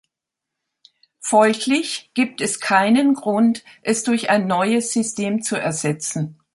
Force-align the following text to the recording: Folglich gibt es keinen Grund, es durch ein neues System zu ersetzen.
Folglich 1.19 2.09
gibt 2.15 2.41
es 2.41 2.59
keinen 2.59 3.13
Grund, 3.13 3.63
es 3.83 4.01
durch 4.01 4.31
ein 4.31 4.47
neues 4.47 4.91
System 4.93 5.43
zu 5.43 5.57
ersetzen. 5.57 6.39